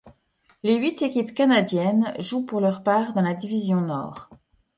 Les 0.63 0.77
huit 0.77 0.99
équipes 1.03 1.31
canadiennes 1.35 2.15
jouent 2.17 2.43
pour 2.47 2.59
leur 2.59 2.81
part 2.81 3.13
dans 3.13 3.21
la 3.21 3.35
division 3.35 3.81
Nord. 3.81 4.31